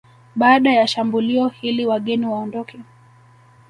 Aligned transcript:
Baada 0.35 0.73
ya 0.73 0.87
shambulio 0.87 1.47
hili 1.47 1.85
wageni 1.85 2.25
waondoke 2.25 2.79